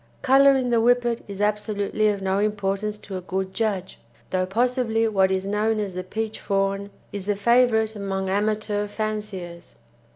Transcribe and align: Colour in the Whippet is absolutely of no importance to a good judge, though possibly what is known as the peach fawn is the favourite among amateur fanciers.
Colour 0.23 0.55
in 0.55 0.71
the 0.71 0.79
Whippet 0.81 1.23
is 1.27 1.41
absolutely 1.41 2.07
of 2.07 2.23
no 2.23 2.39
importance 2.39 2.97
to 2.97 3.17
a 3.17 3.21
good 3.21 3.53
judge, 3.53 3.99
though 4.31 4.47
possibly 4.47 5.07
what 5.07 5.29
is 5.29 5.45
known 5.45 5.79
as 5.79 5.93
the 5.93 6.03
peach 6.03 6.39
fawn 6.39 6.89
is 7.11 7.27
the 7.27 7.35
favourite 7.35 7.95
among 7.95 8.27
amateur 8.27 8.87
fanciers. 8.87 9.75